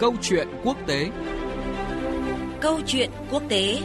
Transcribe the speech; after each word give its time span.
Câu 0.00 0.14
chuyện 0.22 0.48
quốc 0.64 0.76
tế 0.86 1.10
Câu 2.60 2.80
chuyện 2.86 3.10
quốc 3.30 3.42
tế 3.48 3.78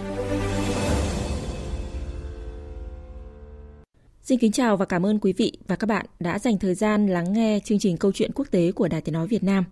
Xin 4.22 4.40
kính 4.40 4.52
chào 4.52 4.78
và 4.78 4.86
cảm 4.86 5.06
ơn 5.06 5.20
quý 5.20 5.34
vị 5.34 5.58
và 5.68 5.76
các 5.76 5.88
bạn 5.88 6.06
đã 6.20 6.40
dành 6.40 6.58
thời 6.60 6.76
gian 6.76 7.08
lắng 7.08 7.34
nghe 7.34 7.60
chương 7.64 7.80
trình 7.80 7.98
Câu 7.98 8.12
chuyện 8.12 8.32
quốc 8.36 8.48
tế 8.52 8.72
của 8.72 8.88
Đài 8.88 9.02
Tiếng 9.02 9.14
Nói 9.14 9.28
Việt 9.28 9.44
Nam. 9.44 9.64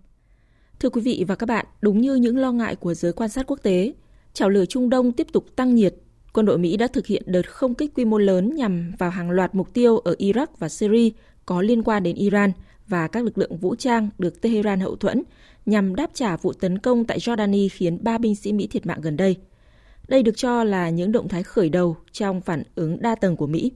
Thưa 0.79 0.89
quý 0.89 1.01
vị 1.01 1.25
và 1.27 1.35
các 1.35 1.45
bạn, 1.45 1.65
đúng 1.81 2.01
như 2.01 2.15
những 2.15 2.37
lo 2.37 2.51
ngại 2.51 2.75
của 2.75 2.93
giới 2.93 3.13
quan 3.13 3.29
sát 3.29 3.47
quốc 3.47 3.59
tế, 3.63 3.93
chảo 4.33 4.49
lửa 4.49 4.65
Trung 4.65 4.89
Đông 4.89 5.11
tiếp 5.11 5.27
tục 5.33 5.45
tăng 5.55 5.75
nhiệt. 5.75 5.95
Quân 6.33 6.45
đội 6.45 6.57
Mỹ 6.57 6.77
đã 6.77 6.87
thực 6.87 7.05
hiện 7.05 7.23
đợt 7.25 7.51
không 7.51 7.75
kích 7.75 7.93
quy 7.95 8.05
mô 8.05 8.17
lớn 8.17 8.55
nhằm 8.55 8.91
vào 8.97 9.09
hàng 9.09 9.31
loạt 9.31 9.55
mục 9.55 9.73
tiêu 9.73 9.97
ở 9.97 10.15
Iraq 10.19 10.47
và 10.59 10.69
Syria 10.69 11.09
có 11.45 11.61
liên 11.61 11.83
quan 11.83 12.03
đến 12.03 12.15
Iran 12.15 12.51
và 12.89 13.07
các 13.07 13.23
lực 13.23 13.37
lượng 13.37 13.57
vũ 13.57 13.75
trang 13.75 14.09
được 14.17 14.41
Tehran 14.41 14.79
hậu 14.79 14.95
thuẫn 14.95 15.23
nhằm 15.65 15.95
đáp 15.95 16.09
trả 16.13 16.37
vụ 16.37 16.53
tấn 16.53 16.77
công 16.77 17.05
tại 17.05 17.19
Jordani 17.19 17.67
khiến 17.71 18.03
ba 18.03 18.17
binh 18.17 18.35
sĩ 18.35 18.53
Mỹ 18.53 18.67
thiệt 18.67 18.85
mạng 18.85 19.01
gần 19.01 19.17
đây. 19.17 19.35
Đây 20.07 20.23
được 20.23 20.37
cho 20.37 20.63
là 20.63 20.89
những 20.89 21.11
động 21.11 21.27
thái 21.27 21.43
khởi 21.43 21.69
đầu 21.69 21.97
trong 22.11 22.41
phản 22.41 22.63
ứng 22.75 23.01
đa 23.01 23.15
tầng 23.15 23.35
của 23.35 23.47
Mỹ. 23.47 23.71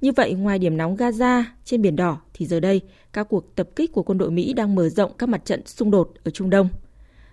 Như 0.00 0.12
vậy, 0.12 0.34
ngoài 0.34 0.58
điểm 0.58 0.76
nóng 0.76 0.96
Gaza 0.96 1.42
trên 1.64 1.82
Biển 1.82 1.96
Đỏ, 1.96 2.20
thì 2.34 2.46
giờ 2.46 2.60
đây, 2.60 2.80
các 3.12 3.26
cuộc 3.30 3.54
tập 3.54 3.68
kích 3.76 3.92
của 3.92 4.02
quân 4.02 4.18
đội 4.18 4.30
Mỹ 4.30 4.52
đang 4.52 4.74
mở 4.74 4.88
rộng 4.88 5.12
các 5.18 5.28
mặt 5.28 5.44
trận 5.44 5.66
xung 5.66 5.90
đột 5.90 6.14
ở 6.24 6.30
Trung 6.30 6.50
Đông. 6.50 6.68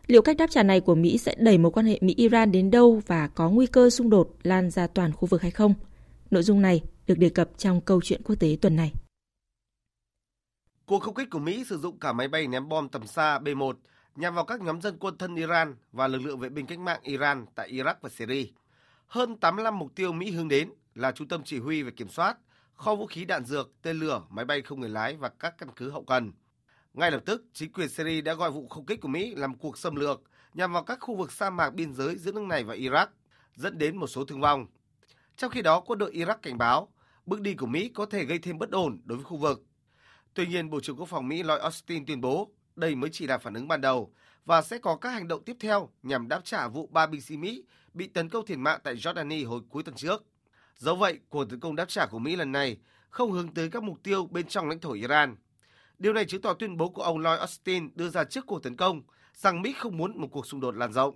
Liệu 0.08 0.22
cách 0.22 0.38
đáp 0.38 0.50
trả 0.50 0.64
này 0.64 0.80
của 0.80 0.96
Mỹ 0.96 1.18
sẽ 1.18 1.36
đẩy 1.38 1.58
mối 1.58 1.72
quan 1.72 1.86
hệ 1.86 1.98
Mỹ-Iran 2.02 2.52
đến 2.52 2.72
đâu 2.72 3.02
và 3.08 3.28
có 3.28 3.50
nguy 3.50 3.66
cơ 3.66 3.90
xung 3.90 4.10
đột 4.10 4.30
lan 4.44 4.70
ra 4.70 4.88
toàn 4.88 5.12
khu 5.14 5.28
vực 5.28 5.42
hay 5.42 5.52
không? 5.52 5.74
Nội 6.32 6.44
dung 6.44 6.62
này 6.62 6.82
được 7.08 7.18
đề 7.18 7.30
cập 7.30 7.50
trong 7.58 7.82
câu 7.82 8.02
chuyện 8.04 8.22
quốc 8.24 8.36
tế 8.40 8.58
tuần 8.62 8.76
này. 8.76 8.92
Cuộc 10.90 11.04
không 11.04 11.14
kích 11.14 11.30
của 11.30 11.40
Mỹ 11.40 11.64
sử 11.64 11.78
dụng 11.78 12.00
cả 12.00 12.14
máy 12.14 12.28
bay 12.28 12.48
ném 12.48 12.70
bom 12.70 12.90
tầm 12.90 13.08
xa 13.08 13.40
B-1 13.40 13.74
nhằm 14.16 14.36
vào 14.36 14.46
các 14.46 14.62
nhóm 14.62 14.82
dân 14.82 14.98
quân 15.00 15.18
thân 15.18 15.36
Iran 15.36 15.76
và 15.92 16.08
lực 16.08 16.20
lượng 16.20 16.40
vệ 16.40 16.50
binh 16.50 16.66
cách 16.66 16.80
mạng 16.80 17.00
Iran 17.04 17.46
tại 17.56 17.72
Iraq 17.72 17.94
và 18.02 18.10
Syria. 18.10 18.46
Hơn 19.08 19.38
85 19.38 19.80
mục 19.80 19.96
tiêu 19.96 20.14
Mỹ 20.14 20.32
hướng 20.32 20.48
đến 20.48 20.70
là 20.96 21.12
trung 21.12 21.28
tâm 21.28 21.42
chỉ 21.46 21.60
huy 21.60 21.84
và 21.84 21.92
kiểm 21.92 22.10
soát, 22.10 22.38
kho 22.74 22.96
vũ 22.96 23.08
khí 23.08 23.26
đạn 23.26 23.46
dược, 23.46 23.72
tên 23.82 24.00
lửa, 24.00 24.24
máy 24.30 24.46
bay 24.46 24.62
không 24.62 24.80
người 24.80 24.90
lái 24.90 25.18
và 25.18 25.30
các 25.30 25.58
căn 25.58 25.70
cứ 25.76 25.90
hậu 25.90 26.04
cần. 26.04 26.32
Ngay 26.94 27.12
lập 27.12 27.22
tức, 27.26 27.46
chính 27.54 27.72
quyền 27.72 27.90
Syria 27.90 28.22
đã 28.22 28.34
gọi 28.34 28.52
vụ 28.52 28.68
không 28.68 28.86
kích 28.86 29.02
của 29.02 29.08
Mỹ 29.08 29.36
làm 29.36 29.58
cuộc 29.58 29.78
xâm 29.78 29.96
lược 29.96 30.22
nhằm 30.54 30.74
vào 30.74 30.84
các 30.84 30.98
khu 31.02 31.16
vực 31.16 31.32
sa 31.32 31.50
mạc 31.50 31.70
biên 31.70 31.94
giới 31.94 32.16
giữa 32.16 32.32
nước 32.32 32.44
này 32.44 32.64
và 32.64 32.76
Iraq, 32.76 33.08
dẫn 33.56 33.78
đến 33.78 33.98
một 33.98 34.08
số 34.08 34.26
thương 34.26 34.42
vong. 34.42 34.68
Trong 35.38 35.52
khi 35.52 35.62
đó, 35.62 35.80
quân 35.80 36.00
đội 36.00 36.12
Iraq 36.12 36.38
cảnh 36.42 36.58
báo 36.58 36.88
bước 37.26 37.42
đi 37.42 37.54
của 37.54 37.66
Mỹ 37.66 37.90
có 37.90 38.06
thể 38.06 38.26
gây 38.26 38.40
thêm 38.40 38.58
bất 38.58 38.72
ổn 38.72 39.02
đối 39.06 39.18
với 39.18 39.26
khu 39.26 39.38
vực 39.38 39.66
Tuy 40.34 40.48
nhiên, 40.48 40.70
Bộ 40.70 40.80
trưởng 40.80 40.96
Quốc 40.98 41.10
phòng 41.10 41.28
Mỹ 41.28 41.44
Lloyd 41.44 41.62
Austin 41.62 42.06
tuyên 42.06 42.22
bố 42.22 42.52
đây 42.76 42.96
mới 42.96 43.10
chỉ 43.14 43.28
là 43.28 43.38
phản 43.38 43.54
ứng 43.54 43.68
ban 43.68 43.82
đầu 43.82 44.14
và 44.46 44.62
sẽ 44.62 44.78
có 44.78 44.96
các 44.96 45.10
hành 45.10 45.28
động 45.28 45.44
tiếp 45.44 45.58
theo 45.60 45.90
nhằm 46.04 46.28
đáp 46.28 46.42
trả 46.44 46.68
vụ 46.68 46.88
ba 46.88 47.08
binh 47.08 47.22
sĩ 47.22 47.38
Mỹ 47.38 47.64
bị 47.94 48.08
tấn 48.08 48.30
công 48.30 48.46
thiệt 48.46 48.58
mạng 48.58 48.80
tại 48.84 48.96
Jordani 48.96 49.48
hồi 49.48 49.62
cuối 49.70 49.84
tuần 49.84 49.96
trước. 49.96 50.24
Dẫu 50.76 50.96
vậy, 50.96 51.20
cuộc 51.30 51.46
tấn 51.50 51.60
công 51.60 51.76
đáp 51.76 51.90
trả 51.90 52.06
của 52.06 52.20
Mỹ 52.20 52.36
lần 52.36 52.52
này 52.52 52.78
không 53.10 53.32
hướng 53.32 53.54
tới 53.54 53.70
các 53.70 53.84
mục 53.84 54.04
tiêu 54.04 54.28
bên 54.32 54.48
trong 54.48 54.70
lãnh 54.70 54.80
thổ 54.80 54.94
Iran. 54.94 55.36
Điều 55.98 56.14
này 56.14 56.26
chứng 56.26 56.42
tỏ 56.42 56.54
tuyên 56.54 56.78
bố 56.78 56.90
của 56.90 57.02
ông 57.02 57.18
Lloyd 57.18 57.40
Austin 57.40 57.90
đưa 57.96 58.10
ra 58.10 58.24
trước 58.24 58.46
cuộc 58.46 58.64
tấn 58.64 58.76
công 58.76 59.02
rằng 59.34 59.62
Mỹ 59.62 59.74
không 59.78 59.98
muốn 59.98 60.22
một 60.22 60.28
cuộc 60.32 60.46
xung 60.46 60.60
đột 60.60 60.76
lan 60.76 60.94
rộng. 60.94 61.16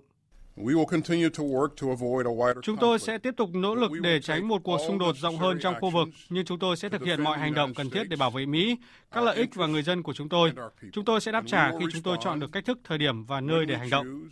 Chúng 2.62 2.76
tôi 2.80 2.98
sẽ 2.98 3.18
tiếp 3.18 3.34
tục 3.36 3.50
nỗ 3.54 3.74
lực 3.74 3.90
để 4.02 4.20
tránh 4.20 4.48
một 4.48 4.62
cuộc 4.64 4.78
xung 4.86 4.98
đột 4.98 5.16
rộng 5.16 5.36
hơn 5.36 5.58
trong 5.60 5.74
khu 5.80 5.90
vực, 5.90 6.08
nhưng 6.28 6.44
chúng 6.44 6.58
tôi 6.58 6.76
sẽ 6.76 6.88
thực 6.88 7.02
hiện 7.02 7.22
mọi 7.22 7.38
hành 7.38 7.54
động 7.54 7.74
cần 7.74 7.90
thiết 7.90 8.08
để 8.08 8.16
bảo 8.16 8.30
vệ 8.30 8.46
Mỹ, 8.46 8.78
các 9.10 9.24
lợi 9.24 9.36
ích 9.36 9.54
và 9.54 9.66
người 9.66 9.82
dân 9.82 10.02
của 10.02 10.12
chúng 10.12 10.28
tôi. 10.28 10.52
Chúng 10.92 11.04
tôi 11.04 11.20
sẽ 11.20 11.32
đáp 11.32 11.44
trả 11.46 11.70
khi 11.78 11.86
chúng 11.92 12.02
tôi 12.02 12.16
chọn 12.20 12.40
được 12.40 12.52
cách 12.52 12.64
thức, 12.64 12.78
thời 12.84 12.98
điểm 12.98 13.24
và 13.24 13.40
nơi 13.40 13.66
để 13.66 13.76
hành 13.78 13.90
động. 13.90 14.28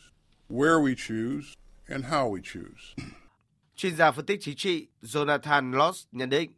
Chuyên 3.76 3.96
gia 3.96 4.10
phân 4.10 4.26
tích 4.26 4.38
chính 4.42 4.56
trị 4.56 4.86
Jonathan 5.02 5.72
Loss 5.72 6.06
nhận 6.12 6.30
định, 6.30 6.50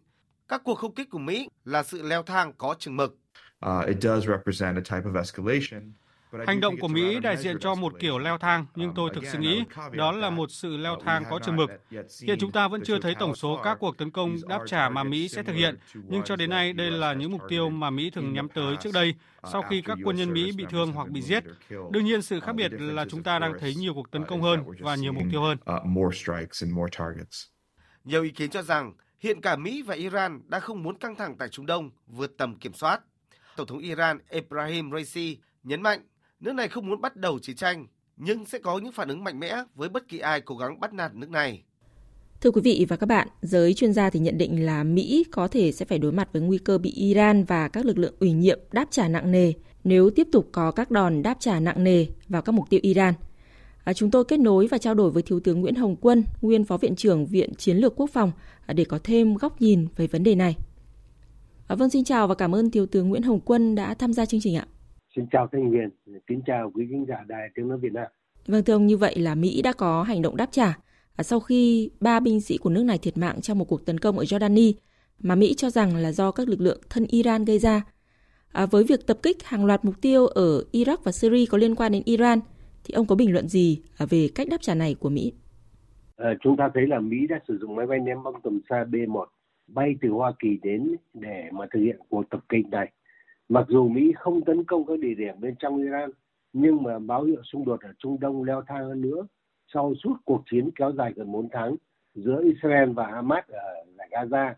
các 0.48 0.60
cuộc 0.64 0.74
không 0.74 0.94
kích 0.94 1.10
của 1.10 1.18
Mỹ 1.18 1.48
là 1.64 1.82
sự 1.82 2.02
leo 2.02 2.22
thang 2.22 2.52
có 2.58 2.74
chừng 2.78 2.96
mực. 2.96 3.18
Uh, 6.42 6.48
Hành 6.48 6.60
động 6.60 6.76
của 6.80 6.88
Mỹ 6.88 7.20
đại 7.20 7.36
diện 7.36 7.58
cho 7.60 7.74
một 7.74 7.92
kiểu 7.98 8.18
leo 8.18 8.38
thang, 8.38 8.66
nhưng 8.74 8.92
tôi 8.94 9.10
thực 9.14 9.24
sự 9.32 9.38
nghĩ 9.38 9.64
đó 9.92 10.12
là 10.12 10.30
một 10.30 10.50
sự 10.50 10.76
leo 10.76 10.96
thang 11.04 11.24
có 11.30 11.38
chừng 11.38 11.56
mực. 11.56 11.70
Hiện 12.22 12.38
chúng 12.40 12.52
ta 12.52 12.68
vẫn 12.68 12.82
chưa 12.84 12.98
thấy 12.98 13.14
tổng 13.14 13.34
số 13.34 13.60
các 13.64 13.78
cuộc 13.80 13.98
tấn 13.98 14.10
công 14.10 14.36
đáp 14.48 14.60
trả 14.66 14.88
mà 14.88 15.04
Mỹ 15.04 15.28
sẽ 15.28 15.42
thực 15.42 15.52
hiện, 15.52 15.76
nhưng 16.08 16.22
cho 16.22 16.36
đến 16.36 16.50
nay 16.50 16.72
đây 16.72 16.90
là 16.90 17.12
những 17.12 17.32
mục 17.32 17.42
tiêu 17.48 17.70
mà 17.70 17.90
Mỹ 17.90 18.10
thường 18.10 18.32
nhắm 18.32 18.48
tới 18.48 18.76
trước 18.80 18.90
đây 18.94 19.14
sau 19.52 19.62
khi 19.62 19.82
các 19.82 19.98
quân 20.04 20.16
nhân 20.16 20.32
Mỹ 20.32 20.52
bị 20.52 20.66
thương 20.70 20.92
hoặc 20.92 21.08
bị 21.08 21.20
giết. 21.22 21.44
Đương 21.68 22.04
nhiên, 22.04 22.22
sự 22.22 22.40
khác 22.40 22.52
biệt 22.52 22.72
là 22.72 23.04
chúng 23.10 23.22
ta 23.22 23.38
đang 23.38 23.52
thấy 23.58 23.74
nhiều 23.74 23.94
cuộc 23.94 24.10
tấn 24.10 24.24
công 24.24 24.42
hơn 24.42 24.64
và 24.80 24.94
nhiều 24.94 25.12
mục 25.12 25.24
tiêu 25.30 25.42
hơn. 25.42 25.58
Nhiều 28.04 28.22
ý 28.22 28.30
kiến 28.30 28.50
cho 28.50 28.62
rằng 28.62 28.92
hiện 29.20 29.40
cả 29.40 29.56
Mỹ 29.56 29.82
và 29.82 29.94
Iran 29.94 30.40
đã 30.46 30.60
không 30.60 30.82
muốn 30.82 30.98
căng 30.98 31.16
thẳng 31.16 31.36
tại 31.38 31.48
Trung 31.48 31.66
Đông 31.66 31.90
vượt 32.06 32.36
tầm 32.38 32.54
kiểm 32.54 32.72
soát. 32.72 33.00
Tổng 33.56 33.66
thống 33.66 33.78
Iran 33.78 34.18
Ebrahim 34.28 34.92
Raisi 34.92 35.38
nhấn 35.62 35.82
mạnh 35.82 36.00
Nước 36.44 36.52
này 36.52 36.68
không 36.68 36.88
muốn 36.88 37.00
bắt 37.00 37.16
đầu 37.16 37.38
chiến 37.38 37.56
tranh, 37.56 37.86
nhưng 38.16 38.46
sẽ 38.46 38.58
có 38.58 38.78
những 38.78 38.92
phản 38.92 39.08
ứng 39.08 39.24
mạnh 39.24 39.40
mẽ 39.40 39.54
với 39.74 39.88
bất 39.88 40.08
kỳ 40.08 40.18
ai 40.18 40.40
cố 40.40 40.56
gắng 40.56 40.80
bắt 40.80 40.94
nạt 40.94 41.14
nước 41.14 41.30
này. 41.30 41.62
Thưa 42.40 42.50
quý 42.50 42.60
vị 42.64 42.86
và 42.88 42.96
các 42.96 43.06
bạn, 43.06 43.28
giới 43.42 43.74
chuyên 43.74 43.92
gia 43.92 44.10
thì 44.10 44.20
nhận 44.20 44.38
định 44.38 44.66
là 44.66 44.84
Mỹ 44.84 45.24
có 45.32 45.48
thể 45.48 45.72
sẽ 45.72 45.84
phải 45.84 45.98
đối 45.98 46.12
mặt 46.12 46.28
với 46.32 46.42
nguy 46.42 46.58
cơ 46.58 46.78
bị 46.78 46.90
Iran 46.90 47.44
và 47.44 47.68
các 47.68 47.84
lực 47.84 47.98
lượng 47.98 48.14
ủy 48.20 48.32
nhiệm 48.32 48.58
đáp 48.72 48.86
trả 48.90 49.08
nặng 49.08 49.32
nề 49.32 49.52
nếu 49.84 50.10
tiếp 50.10 50.28
tục 50.32 50.48
có 50.52 50.70
các 50.70 50.90
đòn 50.90 51.22
đáp 51.22 51.36
trả 51.40 51.60
nặng 51.60 51.84
nề 51.84 52.06
vào 52.28 52.42
các 52.42 52.52
mục 52.52 52.70
tiêu 52.70 52.80
Iran. 52.82 53.14
À, 53.84 53.92
chúng 53.92 54.10
tôi 54.10 54.24
kết 54.24 54.40
nối 54.40 54.66
và 54.66 54.78
trao 54.78 54.94
đổi 54.94 55.10
với 55.10 55.22
Thiếu 55.22 55.40
tướng 55.40 55.60
Nguyễn 55.60 55.74
Hồng 55.74 55.96
Quân, 55.96 56.24
nguyên 56.42 56.64
Phó 56.64 56.76
Viện 56.76 56.96
trưởng 56.96 57.26
Viện 57.26 57.54
Chiến 57.54 57.76
lược 57.76 57.96
Quốc 57.96 58.10
phòng 58.10 58.32
à, 58.66 58.72
để 58.72 58.84
có 58.84 58.98
thêm 59.04 59.34
góc 59.34 59.60
nhìn 59.60 59.86
về 59.96 60.06
vấn 60.06 60.22
đề 60.22 60.34
này. 60.34 60.56
À, 61.66 61.76
vâng, 61.76 61.90
xin 61.90 62.04
chào 62.04 62.28
và 62.28 62.34
cảm 62.34 62.54
ơn 62.54 62.70
Thiếu 62.70 62.86
tướng 62.86 63.08
Nguyễn 63.08 63.22
Hồng 63.22 63.40
Quân 63.40 63.74
đã 63.74 63.94
tham 63.94 64.12
gia 64.12 64.26
chương 64.26 64.40
trình 64.40 64.56
ạ. 64.56 64.66
Xin 65.16 65.26
chào 65.30 65.48
Thanh 65.52 65.68
Huyền, 65.68 65.90
kính 66.26 66.40
chào 66.46 66.70
quý 66.74 66.86
khán 66.90 67.04
giả 67.08 67.24
đài 67.28 67.48
tiếng 67.54 67.68
nói 67.68 67.78
Việt 67.78 67.92
Nam. 67.92 68.06
Vâng 68.46 68.64
thưa 68.64 68.74
ông, 68.74 68.86
như 68.86 68.96
vậy 68.96 69.14
là 69.18 69.34
Mỹ 69.34 69.62
đã 69.62 69.72
có 69.72 70.02
hành 70.02 70.22
động 70.22 70.36
đáp 70.36 70.48
trả 70.50 70.78
à, 71.16 71.22
sau 71.22 71.40
khi 71.40 71.90
ba 72.00 72.20
binh 72.20 72.40
sĩ 72.40 72.58
của 72.58 72.70
nước 72.70 72.84
này 72.84 72.98
thiệt 72.98 73.16
mạng 73.16 73.40
trong 73.40 73.58
một 73.58 73.64
cuộc 73.64 73.86
tấn 73.86 73.98
công 73.98 74.18
ở 74.18 74.24
Jordani 74.24 74.72
mà 75.18 75.34
Mỹ 75.34 75.54
cho 75.54 75.70
rằng 75.70 75.96
là 75.96 76.12
do 76.12 76.30
các 76.30 76.48
lực 76.48 76.60
lượng 76.60 76.80
thân 76.90 77.06
Iran 77.08 77.44
gây 77.44 77.58
ra. 77.58 77.82
À, 78.52 78.66
với 78.66 78.84
việc 78.84 79.06
tập 79.06 79.16
kích 79.22 79.44
hàng 79.44 79.66
loạt 79.66 79.84
mục 79.84 79.94
tiêu 80.00 80.26
ở 80.26 80.64
Iraq 80.72 80.96
và 81.04 81.12
Syria 81.12 81.44
có 81.50 81.58
liên 81.58 81.74
quan 81.74 81.92
đến 81.92 82.02
Iran, 82.04 82.38
thì 82.84 82.94
ông 82.94 83.06
có 83.06 83.14
bình 83.14 83.32
luận 83.32 83.48
gì 83.48 83.82
à, 83.98 84.06
về 84.10 84.28
cách 84.34 84.48
đáp 84.50 84.60
trả 84.60 84.74
này 84.74 84.96
của 85.00 85.08
Mỹ? 85.08 85.32
À, 86.16 86.34
chúng 86.40 86.56
ta 86.56 86.70
thấy 86.74 86.86
là 86.86 87.00
Mỹ 87.00 87.16
đã 87.28 87.40
sử 87.48 87.58
dụng 87.60 87.74
máy 87.74 87.86
bay 87.86 87.98
ném 87.98 88.22
bom 88.22 88.34
tầm 88.42 88.60
xa 88.70 88.84
B-1 88.90 89.24
bay 89.66 89.94
từ 90.02 90.08
Hoa 90.08 90.32
Kỳ 90.38 90.58
đến 90.62 90.96
để 91.14 91.48
mà 91.52 91.66
thực 91.72 91.80
hiện 91.80 91.96
cuộc 92.08 92.22
tập 92.30 92.40
kích 92.48 92.66
này 92.66 92.92
Mặc 93.48 93.66
dù 93.68 93.88
Mỹ 93.88 94.12
không 94.16 94.44
tấn 94.44 94.64
công 94.64 94.86
các 94.86 94.98
địa 94.98 95.14
điểm 95.14 95.34
bên 95.40 95.54
trong 95.58 95.76
Iran, 95.76 96.10
nhưng 96.52 96.82
mà 96.82 96.98
báo 96.98 97.24
hiệu 97.24 97.42
xung 97.42 97.64
đột 97.64 97.80
ở 97.80 97.92
Trung 97.98 98.20
Đông 98.20 98.44
leo 98.44 98.62
thang 98.66 98.84
hơn 98.84 99.00
nữa 99.00 99.26
sau 99.74 99.94
suốt 99.94 100.16
cuộc 100.24 100.42
chiến 100.50 100.70
kéo 100.76 100.92
dài 100.92 101.12
gần 101.16 101.32
4 101.32 101.48
tháng 101.52 101.76
giữa 102.14 102.42
Israel 102.44 102.90
và 102.90 103.06
Hamas 103.06 103.44
ở 103.48 103.84
giải 103.98 104.08
Gaza. 104.10 104.54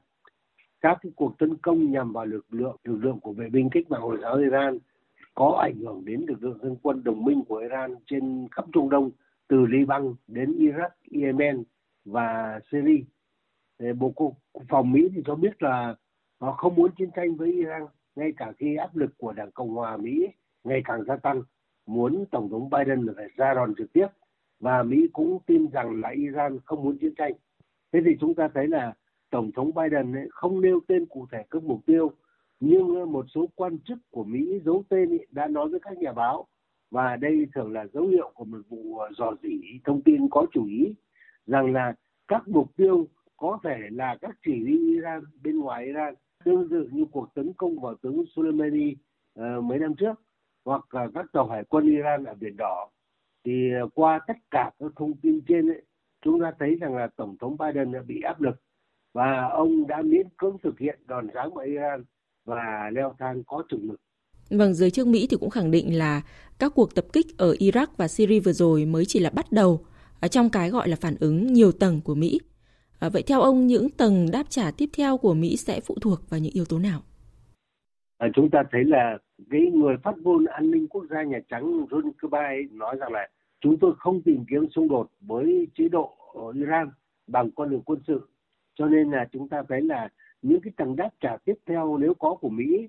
Các 0.81 0.99
cuộc 1.17 1.39
tấn 1.39 1.57
công 1.57 1.93
nhằm 1.93 2.13
vào 2.13 2.27
lực 2.27 2.47
lượng 2.51 2.77
lực 2.85 2.97
lượng 3.05 3.21
của 3.21 3.33
vệ 3.33 3.49
binh 3.49 3.69
cách 3.71 3.91
mạng 3.91 4.01
Hồi 4.03 4.19
giáo 4.23 4.37
Iran 4.37 4.79
có 5.35 5.59
ảnh 5.63 5.75
hưởng 5.75 6.05
đến 6.05 6.25
lực 6.29 6.43
lượng 6.43 6.59
dân 6.63 6.77
quân 6.83 7.05
đồng 7.05 7.25
minh 7.25 7.43
của 7.49 7.57
Iran 7.57 7.95
trên 8.07 8.49
khắp 8.51 8.65
Trung 8.73 8.91
Đông 8.91 9.11
từ 9.49 9.67
Liban 9.67 10.15
đến 10.27 10.53
Iraq, 10.53 10.89
Yemen 11.11 11.63
và 12.05 12.61
Syria. 12.73 13.03
Bộ 13.99 14.13
Quốc 14.15 14.33
phòng 14.69 14.93
Mỹ 14.93 15.09
thì 15.15 15.23
cho 15.27 15.35
biết 15.35 15.63
là 15.63 15.95
họ 16.41 16.53
không 16.53 16.75
muốn 16.75 16.91
chiến 16.99 17.11
tranh 17.17 17.37
với 17.37 17.53
Iran 17.53 17.87
ngay 18.17 18.33
cả 18.37 18.53
khi 18.59 18.77
áp 18.77 18.97
lực 18.97 19.11
của 19.19 19.33
Đảng 19.33 19.51
Cộng 19.53 19.71
hòa 19.71 19.97
Mỹ 19.97 20.27
ngày 20.65 20.83
càng 20.85 21.05
gia 21.05 21.17
tăng, 21.17 21.43
muốn 21.87 22.25
Tổng 22.31 22.51
thống 22.51 22.71
Biden 22.71 23.07
phải 23.17 23.27
ra 23.37 23.55
đòn 23.55 23.75
trực 23.79 23.93
tiếp 23.93 24.07
và 24.61 24.83
Mỹ 24.83 25.09
cũng 25.13 25.39
tin 25.47 25.67
rằng 25.73 26.01
là 26.01 26.09
Iran 26.09 26.59
không 26.65 26.85
muốn 26.85 26.99
chiến 26.99 27.15
tranh. 27.15 27.33
Thế 27.93 28.01
thì 28.05 28.17
chúng 28.21 28.35
ta 28.35 28.49
thấy 28.55 28.69
là 28.69 28.95
Tổng 29.31 29.53
thống 29.53 29.71
Biden 29.75 30.13
ấy 30.13 30.29
không 30.31 30.61
nêu 30.61 30.81
tên 30.89 31.07
cụ 31.07 31.27
thể 31.33 31.43
các 31.51 31.63
mục 31.63 31.81
tiêu, 31.87 32.13
nhưng 32.61 33.13
một 33.13 33.27
số 33.35 33.47
quan 33.55 33.79
chức 33.79 33.99
của 34.11 34.25
Mỹ 34.25 34.61
giấu 34.65 34.85
tên 34.89 35.11
ấy 35.11 35.27
đã 35.31 35.47
nói 35.47 35.69
với 35.69 35.81
các 35.81 35.99
nhà 35.99 36.13
báo 36.13 36.47
và 36.91 37.17
đây 37.17 37.47
thường 37.55 37.73
là 37.73 37.87
dấu 37.93 38.07
hiệu 38.07 38.31
của 38.35 38.45
một 38.45 38.59
vụ 38.69 39.01
dò 39.19 39.33
dỉ 39.43 39.61
thông 39.85 40.03
tin 40.03 40.29
có 40.31 40.47
chủ 40.53 40.67
ý 40.67 40.95
rằng 41.47 41.73
là 41.73 41.95
các 42.29 42.49
mục 42.49 42.77
tiêu 42.77 43.09
có 43.37 43.59
thể 43.65 43.79
là 43.91 44.17
các 44.21 44.37
chỉ 44.47 44.63
huy 44.63 44.89
Iran 44.89 45.23
bên 45.43 45.59
ngoài 45.59 45.85
Iran 45.85 46.15
tương 46.47 46.69
tự 46.71 46.89
như 46.93 47.05
cuộc 47.13 47.35
tấn 47.35 47.53
công 47.57 47.81
vào 47.81 47.95
tướng 48.03 48.25
Soleimani 48.37 48.93
uh, 49.41 49.65
mấy 49.65 49.79
năm 49.79 49.95
trước 49.95 50.15
hoặc 50.65 50.81
uh, 50.81 51.15
các 51.15 51.27
tàu 51.33 51.49
hải 51.49 51.65
quân 51.65 51.91
Iran 51.91 52.25
ở 52.25 52.35
biển 52.41 52.57
Đỏ 52.57 52.91
thì 53.45 53.53
uh, 53.85 53.95
qua 53.95 54.21
tất 54.27 54.37
cả 54.51 54.71
các 54.79 54.93
thông 54.97 55.17
tin 55.17 55.41
trên 55.49 55.69
ấy, 55.69 55.83
chúng 56.25 56.41
ta 56.41 56.53
thấy 56.59 56.75
rằng 56.81 56.97
là 56.97 57.09
tổng 57.17 57.37
thống 57.41 57.57
Biden 57.59 57.93
đã 57.93 58.03
bị 58.07 58.21
áp 58.21 58.41
lực 58.41 58.57
và 59.15 59.49
ông 59.53 59.87
đã 59.87 60.03
miễn 60.03 60.27
cưỡng 60.37 60.57
thực 60.63 60.79
hiện 60.79 60.99
đòn 61.07 61.29
giáng 61.35 61.55
vào 61.55 61.67
Iran 61.67 62.05
và 62.45 62.91
leo 62.93 63.15
thang 63.19 63.43
có 63.47 63.63
chừng 63.69 63.89
mực. 63.89 64.01
Vâng, 64.51 64.75
giới 64.75 64.91
chức 64.91 65.07
Mỹ 65.07 65.27
thì 65.31 65.37
cũng 65.41 65.51
khẳng 65.51 65.71
định 65.71 65.99
là 65.99 66.23
các 66.59 66.73
cuộc 66.75 66.95
tập 66.95 67.05
kích 67.13 67.27
ở 67.39 67.53
Iraq 67.53 67.87
và 67.97 68.09
Syria 68.09 68.41
vừa 68.41 68.53
rồi 68.53 68.85
mới 68.85 69.05
chỉ 69.05 69.21
là 69.21 69.31
bắt 69.31 69.53
đầu 69.53 69.81
ở 70.21 70.29
trong 70.29 70.51
cái 70.51 70.71
gọi 70.71 70.89
là 70.89 70.97
phản 70.97 71.17
ứng 71.21 71.53
nhiều 71.53 71.73
tầng 71.73 72.01
của 72.05 72.15
Mỹ. 72.15 72.41
À, 73.01 73.09
vậy 73.09 73.23
theo 73.27 73.41
ông, 73.41 73.67
những 73.67 73.91
tầng 73.91 74.27
đáp 74.33 74.45
trả 74.49 74.71
tiếp 74.71 74.87
theo 74.97 75.19
của 75.19 75.35
Mỹ 75.35 75.57
sẽ 75.57 75.81
phụ 75.81 75.95
thuộc 76.01 76.31
vào 76.31 76.41
những 76.41 76.53
yếu 76.53 76.65
tố 76.65 76.79
nào? 76.79 77.01
À, 78.19 78.29
chúng 78.35 78.51
ta 78.51 78.63
thấy 78.73 78.85
là 78.85 79.19
cái 79.51 79.61
người 79.61 79.97
phát 80.03 80.19
ngôn 80.19 80.45
an 80.45 80.71
ninh 80.71 80.89
quốc 80.89 81.05
gia 81.11 81.23
Nhà 81.23 81.39
Trắng 81.49 81.87
John 81.91 82.11
Kirby 82.23 82.77
nói 82.77 82.97
rằng 82.97 83.13
là 83.13 83.29
chúng 83.61 83.79
tôi 83.81 83.93
không 83.99 84.23
tìm 84.23 84.45
kiếm 84.51 84.67
xung 84.75 84.89
đột 84.89 85.11
với 85.21 85.69
chế 85.75 85.89
độ 85.89 86.17
ở 86.35 86.53
Iran 86.55 86.91
bằng 87.27 87.51
con 87.51 87.71
đường 87.71 87.83
quân 87.83 88.01
sự. 88.07 88.29
Cho 88.75 88.87
nên 88.87 89.11
là 89.11 89.29
chúng 89.33 89.49
ta 89.49 89.63
thấy 89.69 89.83
là 89.83 90.09
những 90.43 90.61
cái 90.61 90.73
tầng 90.77 90.97
đáp 90.97 91.11
trả 91.21 91.37
tiếp 91.45 91.55
theo 91.67 91.97
nếu 91.97 92.15
có 92.15 92.35
của 92.35 92.49
Mỹ 92.49 92.89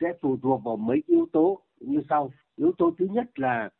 sẽ 0.00 0.06
phụ 0.20 0.36
thuộc 0.42 0.64
vào 0.64 0.76
mấy 0.76 1.02
yếu 1.06 1.26
tố 1.32 1.62
như 1.80 2.02
sau. 2.08 2.32
Yếu 2.56 2.72
tố 2.78 2.90
thứ 2.98 3.06
nhất 3.10 3.38
là 3.38 3.70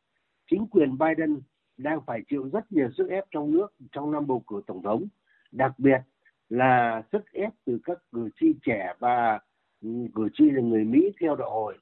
chính 0.51 0.67
quyền 0.67 0.99
Biden 0.99 1.41
đang 1.77 2.01
phải 2.07 2.21
chịu 2.31 2.49
rất 2.53 2.73
nhiều 2.73 2.89
sức 2.97 3.09
ép 3.09 3.25
trong 3.31 3.51
nước 3.51 3.67
trong 3.93 4.13
năm 4.13 4.27
bầu 4.27 4.43
cử 4.47 4.63
tổng 4.67 4.83
thống, 4.83 5.07
đặc 5.53 5.73
biệt 5.79 6.01
là 6.49 7.03
sức 7.13 7.33
ép 7.33 7.53
từ 7.65 7.79
các 7.85 7.99
cử 8.13 8.29
tri 8.41 8.55
trẻ 8.63 8.95
và 8.99 9.39
ừ, 9.83 9.89
cử 10.15 10.29
tri 10.33 10.51
là 10.51 10.63
người 10.63 10.85
Mỹ 10.85 11.13
theo 11.21 11.37
đạo 11.37 11.51
hồi. 11.51 11.79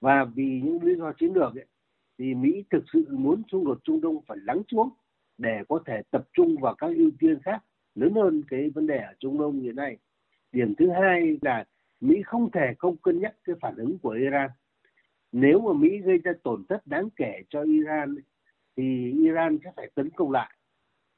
Và 0.00 0.24
vì 0.24 0.60
những 0.64 0.82
lý 0.82 0.94
do 0.94 1.12
chiến 1.12 1.32
lược 1.34 1.54
ấy, 1.54 1.66
thì 2.18 2.34
Mỹ 2.34 2.64
thực 2.70 2.84
sự 2.92 3.06
muốn 3.10 3.42
xung 3.52 3.64
đột 3.64 3.78
Trung 3.84 4.00
Đông 4.00 4.22
phải 4.26 4.38
lắng 4.42 4.62
xuống 4.70 4.90
để 5.38 5.62
có 5.68 5.82
thể 5.86 6.02
tập 6.10 6.28
trung 6.32 6.56
vào 6.60 6.74
các 6.74 6.90
ưu 6.96 7.10
tiên 7.18 7.38
khác 7.42 7.64
lớn 7.94 8.14
hơn 8.14 8.42
cái 8.48 8.70
vấn 8.70 8.86
đề 8.86 8.98
ở 8.98 9.14
Trung 9.18 9.38
Đông 9.38 9.60
hiện 9.60 9.76
nay. 9.76 9.96
Điểm 10.52 10.74
thứ 10.74 10.90
hai 10.90 11.38
là 11.42 11.64
Mỹ 12.00 12.22
không 12.24 12.50
thể 12.50 12.74
không 12.78 12.96
cân 12.96 13.20
nhắc 13.20 13.34
cái 13.44 13.56
phản 13.60 13.76
ứng 13.76 13.98
của 13.98 14.10
Iran. 14.10 14.50
Nếu 15.32 15.60
mà 15.60 15.72
Mỹ 15.72 15.98
gây 15.98 16.18
ra 16.18 16.32
tổn 16.42 16.64
thất 16.68 16.86
đáng 16.86 17.08
kể 17.16 17.42
cho 17.50 17.62
Iran 17.62 18.16
thì 18.76 19.12
Iran 19.12 19.58
sẽ 19.64 19.72
phải 19.76 19.90
tấn 19.94 20.10
công 20.10 20.30
lại. 20.30 20.54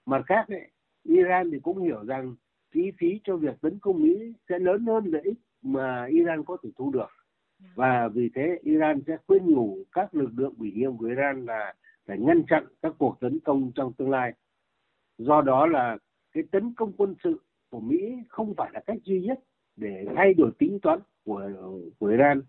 Mặt 0.06 0.22
khác 0.26 0.48
ấy, 0.48 0.70
Iran 1.04 1.50
thì 1.50 1.58
cũng 1.62 1.78
hiểu 1.78 2.04
rằng 2.04 2.34
chi 2.72 2.90
phí 2.98 3.20
cho 3.24 3.36
việc 3.36 3.60
tấn 3.60 3.78
công 3.78 4.02
Mỹ 4.02 4.34
sẽ 4.48 4.58
lớn 4.58 4.86
hơn 4.86 5.04
lợi 5.04 5.22
ích 5.22 5.38
mà 5.62 6.06
Iran 6.10 6.44
có 6.44 6.56
thể 6.62 6.70
thu 6.76 6.90
được. 6.90 7.08
Và 7.74 8.08
vì 8.08 8.30
thế 8.34 8.58
Iran 8.62 9.00
sẽ 9.06 9.16
khuyên 9.26 9.46
nhủ 9.46 9.78
các 9.92 10.14
lực 10.14 10.30
lượng 10.36 10.54
ủy 10.58 10.72
nhiệm 10.72 10.96
của 10.96 11.06
Iran 11.06 11.44
là 11.44 11.74
phải 12.06 12.18
ngăn 12.18 12.42
chặn 12.48 12.64
các 12.82 12.94
cuộc 12.98 13.16
tấn 13.20 13.38
công 13.40 13.72
trong 13.74 13.92
tương 13.92 14.10
lai. 14.10 14.32
Do 15.18 15.40
đó 15.40 15.66
là 15.66 15.98
cái 16.32 16.42
tấn 16.50 16.74
công 16.74 16.92
quân 16.96 17.14
sự 17.24 17.40
của 17.70 17.80
Mỹ 17.80 18.16
không 18.28 18.54
phải 18.56 18.70
là 18.74 18.80
cách 18.86 18.98
duy 19.04 19.20
nhất 19.20 19.40
để 19.76 20.06
thay 20.16 20.34
đổi 20.34 20.50
tính 20.58 20.78
toán 20.82 20.98
của 21.24 21.50
của 21.98 22.06
Iran. 22.06 22.42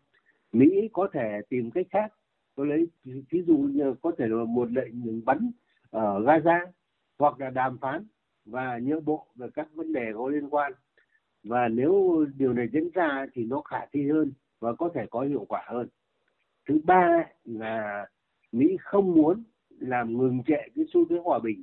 Mỹ 0.52 0.90
có 0.94 1.10
thể 1.14 1.42
tìm 1.50 1.72
cách 1.72 1.88
khác. 1.90 2.14
Tôi 2.56 2.68
lấy 2.68 2.88
ví 3.04 3.44
dụ 3.48 3.58
như 3.58 3.94
có 4.02 4.12
thể 4.18 4.28
là 4.28 4.44
một 4.44 4.72
lệnh 4.72 5.06
ngừng 5.06 5.26
bắn 5.26 5.52
ở 5.90 6.20
Gaza 6.20 6.66
hoặc 7.20 7.40
là 7.40 7.50
đàm 7.50 7.78
phán 7.78 8.06
và 8.46 8.80
nhượng 8.84 9.06
bộ 9.06 9.28
về 9.36 9.48
các 9.54 9.68
vấn 9.74 9.94
đề 9.94 10.12
có 10.16 10.30
liên 10.30 10.50
quan. 10.50 10.74
Và 11.44 11.68
nếu 11.68 12.26
điều 12.38 12.54
này 12.54 12.68
diễn 12.74 12.90
ra 12.94 13.26
thì 13.34 13.44
nó 13.46 13.62
khả 13.62 13.86
thi 13.92 14.10
hơn 14.10 14.32
và 14.60 14.74
có 14.74 14.90
thể 14.94 15.06
có 15.10 15.22
hiệu 15.22 15.46
quả 15.50 15.64
hơn. 15.68 15.88
Thứ 16.68 16.80
ba 16.84 17.26
là 17.46 18.06
Mỹ 18.52 18.78
không 18.82 19.14
muốn 19.14 19.44
làm 19.80 20.18
ngừng 20.18 20.44
trệ 20.48 20.70
cái 20.76 20.86
xu 20.94 21.06
thế 21.10 21.16
hòa 21.24 21.40
bình. 21.40 21.62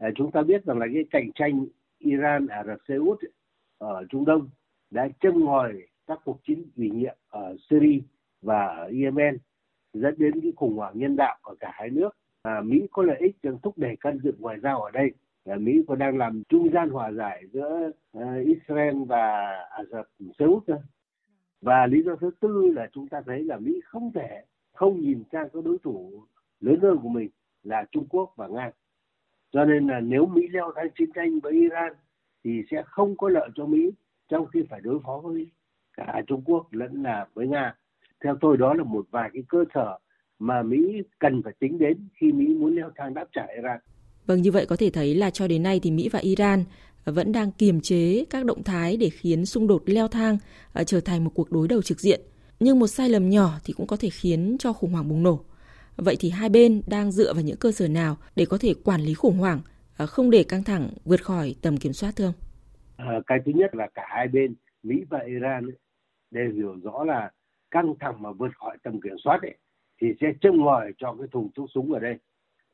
À, 0.00 0.10
chúng 0.14 0.30
ta 0.30 0.42
biết 0.42 0.64
rằng 0.64 0.78
là 0.78 0.86
cái 0.94 1.04
cạnh 1.10 1.32
tranh 1.34 1.66
Iran, 1.98 2.46
Ả 2.46 2.64
Rập 2.64 2.78
Xê 2.88 2.94
Út 2.94 3.18
ở 3.78 4.04
Trung 4.08 4.24
Đông 4.24 4.48
đã 4.90 5.08
châm 5.20 5.44
ngòi 5.44 5.72
các 6.06 6.18
cuộc 6.24 6.40
chiến 6.44 6.64
ủy 6.76 6.90
nhiệm 6.90 7.16
ở 7.28 7.56
Syria 7.70 8.00
và 8.42 8.66
ở 8.66 8.90
Yemen 9.02 9.38
dẫn 9.92 10.14
đến 10.18 10.40
cái 10.40 10.52
khủng 10.56 10.76
hoảng 10.76 10.98
nhân 10.98 11.16
đạo 11.16 11.38
ở 11.42 11.54
cả 11.60 11.70
hai 11.74 11.90
nước. 11.90 12.10
À, 12.42 12.60
Mỹ 12.60 12.86
có 12.92 13.02
lợi 13.02 13.16
ích 13.20 13.36
trong 13.42 13.58
thúc 13.62 13.78
đẩy 13.78 13.96
căn 14.00 14.18
dựng 14.22 14.36
ngoại 14.38 14.60
giao 14.60 14.82
ở 14.82 14.90
đây. 14.90 15.12
Ờ, 15.44 15.56
Mỹ 15.58 15.84
còn 15.88 15.98
đang 15.98 16.18
làm 16.18 16.42
trung 16.48 16.70
gian 16.72 16.90
hòa 16.90 17.12
giải 17.12 17.44
giữa 17.52 17.90
uh, 18.18 18.46
Israel 18.46 19.04
và 19.08 19.26
Ả 19.70 19.84
Rập 19.90 20.06
Xê 20.38 20.44
Út. 20.44 20.64
Và 21.60 21.86
lý 21.86 22.02
do 22.02 22.16
thứ 22.16 22.30
tư 22.40 22.72
là 22.76 22.88
chúng 22.92 23.08
ta 23.08 23.22
thấy 23.26 23.44
là 23.44 23.56
Mỹ 23.56 23.80
không 23.84 24.12
thể 24.12 24.44
không 24.72 25.00
nhìn 25.00 25.22
sang 25.32 25.48
các 25.52 25.64
đối 25.64 25.78
thủ 25.82 26.24
lớn 26.60 26.78
hơn 26.82 26.98
của 27.02 27.08
mình 27.08 27.28
là 27.62 27.84
Trung 27.92 28.06
Quốc 28.08 28.32
và 28.36 28.46
Nga. 28.48 28.70
Cho 29.50 29.64
nên 29.64 29.86
là 29.86 30.00
nếu 30.00 30.26
Mỹ 30.26 30.48
leo 30.48 30.72
thang 30.76 30.88
chiến 30.98 31.10
tranh 31.14 31.40
với 31.40 31.52
Iran 31.52 31.92
thì 32.44 32.62
sẽ 32.70 32.82
không 32.86 33.16
có 33.16 33.28
lợi 33.28 33.48
cho 33.54 33.66
Mỹ 33.66 33.90
trong 34.28 34.46
khi 34.46 34.62
phải 34.70 34.80
đối 34.80 35.00
phó 35.04 35.18
với 35.18 35.50
cả 35.96 36.22
Trung 36.26 36.42
Quốc 36.44 36.66
lẫn 36.70 37.02
là 37.02 37.26
với 37.34 37.46
Nga. 37.46 37.74
Theo 38.24 38.36
tôi 38.40 38.56
đó 38.56 38.74
là 38.74 38.84
một 38.84 39.06
vài 39.10 39.30
cái 39.32 39.42
cơ 39.48 39.64
sở 39.74 39.98
mà 40.38 40.62
Mỹ 40.62 41.02
cần 41.18 41.42
phải 41.44 41.52
tính 41.58 41.78
đến 41.78 42.08
khi 42.14 42.32
Mỹ 42.32 42.54
muốn 42.54 42.76
leo 42.76 42.90
thang 42.96 43.14
đáp 43.14 43.26
trả 43.32 43.46
Iran. 43.56 43.80
Vâng, 44.26 44.42
như 44.42 44.52
vậy 44.52 44.66
có 44.66 44.76
thể 44.76 44.90
thấy 44.90 45.14
là 45.14 45.30
cho 45.30 45.48
đến 45.48 45.62
nay 45.62 45.80
thì 45.82 45.90
Mỹ 45.90 46.08
và 46.08 46.18
Iran 46.18 46.64
vẫn 47.04 47.32
đang 47.32 47.52
kiềm 47.52 47.80
chế 47.80 48.24
các 48.30 48.44
động 48.44 48.62
thái 48.62 48.96
để 48.96 49.10
khiến 49.10 49.46
xung 49.46 49.66
đột 49.66 49.82
leo 49.86 50.08
thang 50.08 50.38
ờ, 50.72 50.84
trở 50.84 51.00
thành 51.00 51.24
một 51.24 51.30
cuộc 51.34 51.52
đối 51.52 51.68
đầu 51.68 51.82
trực 51.82 52.00
diện. 52.00 52.20
Nhưng 52.60 52.78
một 52.78 52.86
sai 52.86 53.08
lầm 53.08 53.30
nhỏ 53.30 53.50
thì 53.64 53.72
cũng 53.72 53.86
có 53.86 53.96
thể 54.00 54.10
khiến 54.10 54.56
cho 54.58 54.72
khủng 54.72 54.92
hoảng 54.92 55.08
bùng 55.08 55.22
nổ. 55.22 55.44
Vậy 55.96 56.16
thì 56.20 56.30
hai 56.30 56.48
bên 56.48 56.82
đang 56.86 57.12
dựa 57.12 57.32
vào 57.34 57.42
những 57.42 57.56
cơ 57.56 57.72
sở 57.72 57.88
nào 57.88 58.16
để 58.36 58.46
có 58.46 58.58
thể 58.60 58.74
quản 58.84 59.00
lý 59.00 59.14
khủng 59.14 59.38
hoảng, 59.38 59.60
ờ, 59.96 60.06
không 60.06 60.30
để 60.30 60.44
căng 60.48 60.64
thẳng 60.64 60.90
vượt 61.04 61.24
khỏi 61.24 61.54
tầm 61.62 61.76
kiểm 61.76 61.92
soát 61.92 62.12
thưa 62.16 62.24
ông? 62.24 62.34
À, 62.96 63.20
cái 63.26 63.38
thứ 63.46 63.52
nhất 63.54 63.74
là 63.74 63.88
cả 63.94 64.02
hai 64.08 64.28
bên 64.28 64.54
Mỹ 64.82 64.96
và 65.10 65.18
Iran 65.26 65.70
đều 66.30 66.52
hiểu 66.52 66.76
rõ 66.82 67.04
là 67.04 67.30
căng 67.70 67.94
thẳng 68.00 68.22
mà 68.22 68.32
vượt 68.32 68.50
khỏi 68.56 68.76
tầm 68.82 69.00
kiểm 69.00 69.16
soát 69.24 69.38
ấy, 69.42 69.54
thì 70.00 70.06
sẽ 70.20 70.26
châm 70.40 70.56
ngòi 70.56 70.92
cho 70.98 71.14
cái 71.18 71.28
thùng 71.32 71.50
thuốc 71.56 71.70
súng 71.74 71.92
ở 71.92 71.98
đây. 71.98 72.14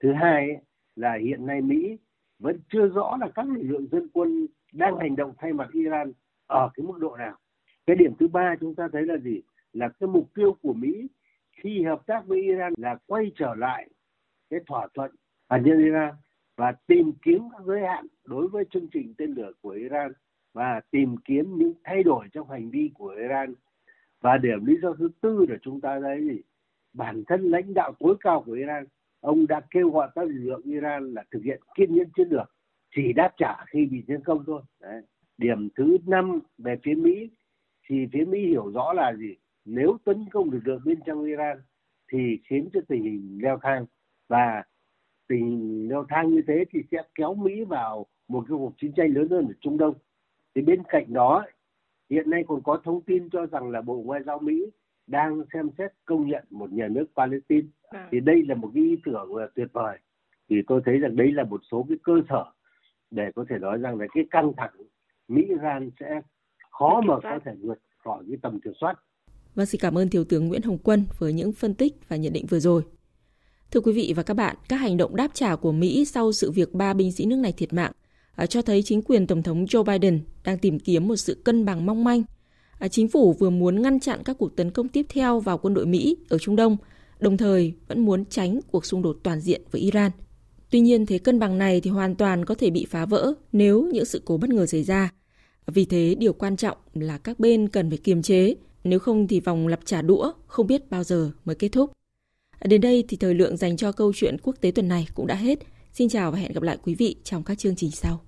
Thứ 0.03 0.09
hai 0.21 0.35
ấy, 0.35 0.57
là 1.01 1.15
hiện 1.15 1.47
nay 1.47 1.63
Mỹ 1.63 1.97
vẫn 2.39 2.61
chưa 2.73 2.89
rõ 2.89 3.17
là 3.21 3.29
các 3.35 3.47
lực 3.49 3.63
lượng 3.63 3.87
dân 3.93 4.09
quân 4.13 4.47
đang 4.73 4.99
hành 4.99 5.17
động 5.17 5.33
thay 5.39 5.53
mặt 5.53 5.69
Iran 5.73 6.13
ở 6.47 6.71
cái 6.75 6.87
mức 6.87 6.99
độ 6.99 7.17
nào. 7.17 7.37
Cái 7.87 7.97
điểm 7.97 8.13
thứ 8.19 8.29
ba 8.29 8.57
chúng 8.61 8.75
ta 8.75 8.89
thấy 8.93 9.07
là 9.07 9.17
gì? 9.17 9.41
Là 9.73 9.89
cái 9.89 10.09
mục 10.09 10.35
tiêu 10.35 10.57
của 10.63 10.73
Mỹ 10.73 11.09
khi 11.53 11.83
hợp 11.83 12.07
tác 12.07 12.27
với 12.27 12.43
Iran 12.43 12.73
là 12.77 12.97
quay 13.07 13.33
trở 13.35 13.55
lại 13.55 13.89
cái 14.51 14.61
thỏa 14.67 14.89
thuận 14.95 15.11
hạt 15.49 15.59
nhân 15.65 15.79
Iran 15.79 16.15
và 16.57 16.73
tìm 16.87 17.13
kiếm 17.23 17.43
các 17.53 17.61
giới 17.67 17.81
hạn 17.81 18.07
đối 18.25 18.49
với 18.49 18.65
chương 18.71 18.87
trình 18.93 19.15
tên 19.19 19.35
lửa 19.35 19.53
của 19.61 19.71
Iran 19.71 20.13
và 20.53 20.81
tìm 20.91 21.17
kiếm 21.25 21.59
những 21.59 21.75
thay 21.85 22.03
đổi 22.03 22.27
trong 22.33 22.51
hành 22.51 22.71
vi 22.71 22.91
của 22.95 23.09
Iran. 23.09 23.55
Và 24.21 24.37
điểm 24.37 24.65
lý 24.65 24.77
do 24.83 24.95
thứ 24.99 25.09
tư 25.21 25.47
là 25.49 25.57
chúng 25.63 25.81
ta 25.81 26.01
thấy 26.01 26.21
gì? 26.25 26.41
Bản 26.93 27.25
thân 27.27 27.43
lãnh 27.43 27.75
đạo 27.75 27.93
tối 27.99 28.17
cao 28.21 28.43
của 28.47 28.53
Iran, 28.53 28.85
ông 29.21 29.47
đã 29.47 29.61
kêu 29.71 29.91
gọi 29.91 30.09
các 30.15 30.29
lực 30.29 30.41
lượng 30.41 30.63
Iran 30.65 31.15
là 31.15 31.25
thực 31.31 31.43
hiện 31.45 31.61
kiên 31.75 31.95
nhẫn 31.95 32.09
chiến 32.17 32.29
lược, 32.31 32.55
chỉ 32.97 33.13
đáp 33.13 33.33
trả 33.37 33.65
khi 33.67 33.87
bị 33.87 34.03
tấn 34.09 34.25
công 34.25 34.45
thôi. 34.47 34.63
Đấy. 34.81 35.03
Điểm 35.39 35.69
thứ 35.77 35.97
năm 36.07 36.41
về 36.59 36.77
phía 36.85 36.95
Mỹ 36.95 37.31
thì 37.89 38.07
phía 38.13 38.25
Mỹ 38.25 38.47
hiểu 38.47 38.71
rõ 38.75 38.93
là 38.93 39.13
gì? 39.19 39.37
Nếu 39.65 39.97
tấn 40.05 40.25
công 40.33 40.51
lực 40.51 40.61
lượng 40.65 40.81
bên 40.85 40.99
trong 41.07 41.25
Iran 41.25 41.59
thì 42.13 42.39
khiến 42.45 42.69
cho 42.73 42.81
tình 42.89 43.03
hình 43.03 43.39
leo 43.43 43.59
thang 43.63 43.87
và 44.29 44.63
tình 45.29 45.89
leo 45.89 46.05
thang 46.09 46.31
như 46.31 46.43
thế 46.47 46.65
thì 46.71 46.81
sẽ 46.91 46.99
kéo 47.15 47.35
Mỹ 47.35 47.65
vào 47.65 48.07
một 48.29 48.45
cái 48.49 48.57
cuộc 48.59 48.73
chiến 48.79 48.93
tranh 48.97 49.15
lớn 49.15 49.29
hơn 49.31 49.47
ở 49.47 49.55
Trung 49.61 49.79
Đông. 49.79 49.95
Thì 50.55 50.63
bên 50.63 50.83
cạnh 50.89 51.13
đó 51.13 51.45
hiện 52.11 52.31
nay 52.31 52.45
còn 52.49 52.63
có 52.63 52.81
thông 52.85 53.03
tin 53.03 53.31
cho 53.31 53.47
rằng 53.47 53.71
là 53.71 53.81
Bộ 53.81 54.03
Ngoại 54.05 54.21
giao 54.27 54.39
Mỹ 54.39 54.67
đang 55.11 55.43
xem 55.53 55.69
xét 55.79 55.91
công 56.05 56.27
nhận 56.27 56.45
một 56.51 56.73
nhà 56.73 56.89
nước 56.89 57.05
Palestine. 57.17 57.69
À. 57.83 58.09
Thì 58.13 58.21
đây 58.21 58.43
là 58.49 58.55
một 58.55 58.71
cái 58.75 58.85
ý 58.85 58.97
tưởng 59.05 59.37
là 59.37 59.47
tuyệt 59.55 59.69
vời. 59.73 59.99
Thì 60.51 60.57
tôi 60.67 60.81
thấy 60.85 60.99
rằng 60.99 61.17
đấy 61.17 61.33
là 61.33 61.45
một 61.45 61.61
số 61.71 61.87
cái 61.89 61.99
cơ 62.03 62.13
sở 62.29 62.45
để 63.11 63.31
có 63.37 63.45
thể 63.49 63.59
nói 63.59 63.79
rằng 63.79 63.99
là 63.99 64.07
cái 64.15 64.25
căng 64.31 64.53
thẳng 64.57 64.73
Mỹ 65.29 65.43
Iran 65.49 65.91
sẽ 66.01 66.21
khó 66.71 67.01
mà 67.01 67.15
có 67.23 67.39
thể 67.45 67.53
vượt 67.63 67.79
khỏi 68.05 68.25
cái 68.29 68.39
tầm 68.43 68.61
kiểm 68.61 68.73
soát. 68.81 68.95
Vâng, 69.55 69.67
xin 69.67 69.81
cảm 69.81 69.99
ơn 69.99 70.09
Thiếu 70.09 70.25
tướng 70.25 70.49
Nguyễn 70.49 70.63
Hồng 70.63 70.79
Quân 70.85 71.05
với 71.19 71.33
những 71.33 71.53
phân 71.53 71.75
tích 71.75 71.93
và 72.09 72.17
nhận 72.17 72.33
định 72.33 72.47
vừa 72.47 72.59
rồi. 72.59 72.83
Thưa 73.71 73.81
quý 73.81 73.93
vị 73.93 74.13
và 74.17 74.23
các 74.23 74.35
bạn, 74.35 74.57
các 74.69 74.77
hành 74.77 74.97
động 74.97 75.17
đáp 75.17 75.29
trả 75.33 75.57
của 75.57 75.73
Mỹ 75.73 76.05
sau 76.05 76.33
sự 76.33 76.51
việc 76.51 76.75
ba 76.75 76.95
binh 76.95 77.13
sĩ 77.13 77.27
nước 77.27 77.37
này 77.37 77.55
thiệt 77.57 77.73
mạng 77.73 77.93
à, 78.37 78.47
cho 78.47 78.63
thấy 78.63 78.83
chính 78.83 79.03
quyền 79.03 79.27
Tổng 79.27 79.43
thống 79.43 79.65
Joe 79.65 79.85
Biden 79.85 80.21
đang 80.45 80.59
tìm 80.59 80.79
kiếm 80.79 81.09
một 81.09 81.17
sự 81.17 81.43
cân 81.45 81.65
bằng 81.65 81.87
mong 81.87 82.05
manh. 82.05 82.23
À, 82.81 82.89
chính 82.89 83.09
phủ 83.09 83.33
vừa 83.33 83.51
muốn 83.51 83.83
ngăn 83.83 84.01
chặn 84.01 84.21
các 84.25 84.39
cuộc 84.39 84.57
tấn 84.57 84.71
công 84.71 84.89
tiếp 84.89 85.07
theo 85.09 85.41
vào 85.41 85.59
quân 85.59 85.75
đội 85.75 85.87
Mỹ 85.87 86.17
ở 86.29 86.39
Trung 86.39 86.57
Đông, 86.57 86.77
đồng 87.19 87.37
thời 87.37 87.73
vẫn 87.89 88.05
muốn 88.05 88.25
tránh 88.25 88.61
cuộc 88.71 88.87
xung 88.87 89.03
đột 89.03 89.17
toàn 89.23 89.41
diện 89.41 89.63
với 89.71 89.81
Iran. 89.81 90.11
Tuy 90.71 90.81
nhiên, 90.81 91.07
thế 91.07 91.19
cân 91.19 91.39
bằng 91.39 91.59
này 91.59 91.81
thì 91.81 91.91
hoàn 91.91 92.15
toàn 92.15 92.45
có 92.45 92.55
thể 92.55 92.71
bị 92.71 92.87
phá 92.91 93.07
vỡ 93.07 93.33
nếu 93.53 93.89
những 93.93 94.05
sự 94.05 94.23
cố 94.25 94.37
bất 94.37 94.51
ngờ 94.51 94.67
xảy 94.67 94.83
ra. 94.83 95.13
Vì 95.67 95.85
thế, 95.85 96.15
điều 96.19 96.33
quan 96.33 96.57
trọng 96.57 96.77
là 96.95 97.19
các 97.19 97.41
bên 97.41 97.69
cần 97.69 97.91
phải 97.91 97.99
kiềm 97.99 98.23
chế, 98.23 98.55
nếu 98.85 98.99
không 98.99 99.29
thì 99.29 99.41
vòng 99.41 99.67
lặp 99.67 99.81
trả 99.85 100.03
đũa 100.03 100.33
không 100.47 100.67
biết 100.67 100.91
bao 100.91 101.05
giờ 101.05 101.31
mới 101.45 101.57
kết 101.57 101.69
thúc. 101.69 101.91
À, 102.59 102.67
đến 102.69 102.81
đây 102.81 103.05
thì 103.09 103.17
thời 103.17 103.35
lượng 103.35 103.57
dành 103.57 103.77
cho 103.77 103.93
câu 103.93 104.13
chuyện 104.15 104.37
quốc 104.43 104.57
tế 104.61 104.71
tuần 104.71 104.89
này 104.89 105.07
cũng 105.15 105.27
đã 105.27 105.35
hết. 105.35 105.59
Xin 105.93 106.09
chào 106.09 106.33
và 106.33 106.39
hẹn 106.39 106.53
gặp 106.53 106.63
lại 106.63 106.79
quý 106.83 106.95
vị 106.95 107.17
trong 107.25 107.43
các 107.43 107.59
chương 107.59 107.77
trình 107.77 107.91
sau. 107.91 108.19